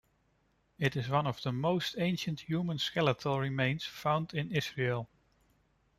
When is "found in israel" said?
3.85-5.07